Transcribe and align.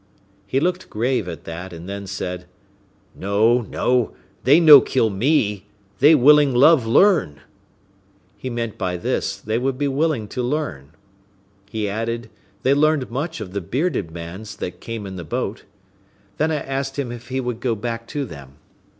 He 0.47 0.59
looked 0.59 0.89
grave 0.89 1.27
at 1.27 1.43
that, 1.43 1.71
and 1.71 1.87
then 1.87 2.07
said, 2.07 2.47
"No, 3.13 3.61
no, 3.61 4.15
they 4.45 4.59
no 4.59 4.81
kill 4.81 5.11
me, 5.11 5.67
they 5.99 6.15
willing 6.15 6.55
love 6.55 6.87
learn." 6.87 7.39
He 8.35 8.49
meant 8.49 8.79
by 8.79 8.97
this, 8.97 9.35
they 9.37 9.59
would 9.59 9.77
be 9.77 9.87
willing 9.87 10.27
to 10.29 10.41
learn. 10.41 10.93
He 11.69 11.87
added, 11.87 12.31
they 12.63 12.73
learned 12.73 13.11
much 13.11 13.39
of 13.39 13.53
the 13.53 13.61
bearded 13.61 14.09
mans 14.09 14.55
that 14.55 14.81
came 14.81 15.05
in 15.05 15.17
the 15.17 15.23
boat. 15.23 15.65
Then 16.37 16.49
I 16.51 16.55
asked 16.61 16.97
him 16.97 17.11
if 17.11 17.27
he 17.27 17.39
would 17.39 17.59
go 17.59 17.75
back 17.75 18.07
to 18.07 18.25
them. 18.25 18.55